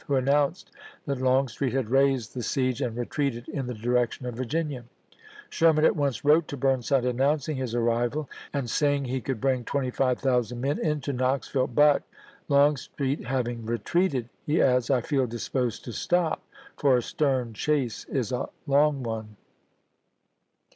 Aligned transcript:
who 0.07 0.15
announced 0.15 0.71
that 1.05 1.21
Longstreet 1.21 1.73
had 1.73 1.91
raised 1.91 2.33
the 2.33 2.39
"Rebellion 2.39 2.41
^ 2.41 2.41
Record." 2.41 2.43
siege 2.47 2.81
and 2.81 2.97
retreated 2.97 3.49
in 3.49 3.67
the 3.67 3.75
direction 3.75 4.25
of 4.25 4.33
Virginia. 4.33 4.81
^<J 4.81 4.83
J^^|" 4.83 4.87
Sherman 5.51 5.85
at 5.85 5.95
once 5.95 6.25
wrote 6.25 6.47
to 6.47 6.57
Burnside 6.57 7.05
announcing 7.05 7.57
his 7.57 7.75
arrival, 7.75 8.27
and 8.51 8.67
saying 8.67 9.05
he 9.05 9.21
could 9.21 9.39
bring 9.39 9.63
25,000 9.63 10.59
men 10.59 10.79
into 10.79 11.13
Knoxville, 11.13 11.67
but," 11.67 12.01
Longstreet 12.49 13.25
having 13.25 13.63
retreated," 13.63 14.23
H^f^j*^'"^^ 14.25 14.29
he 14.47 14.59
adds," 14.59 14.89
I 14.89 15.01
feel 15.01 15.27
disposed 15.27 15.85
to 15.85 15.93
stop, 15.93 16.41
for 16.75 16.97
a 16.97 17.03
stern 17.03 17.53
chase 17.53 18.05
Grant. 18.05 18.17
is 18.17 18.31
a 18.31 18.49
long 18.65 19.03
one." 19.03 19.35